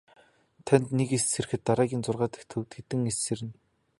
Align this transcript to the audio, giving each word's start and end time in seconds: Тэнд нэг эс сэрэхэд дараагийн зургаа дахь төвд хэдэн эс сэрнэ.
Тэнд 0.65 0.87
нэг 0.97 1.09
эс 1.17 1.23
сэрэхэд 1.33 1.61
дараагийн 1.67 2.03
зургаа 2.05 2.29
дахь 2.31 2.47
төвд 2.49 2.71
хэдэн 2.75 3.01
эс 3.11 3.17
сэрнэ. 3.25 3.53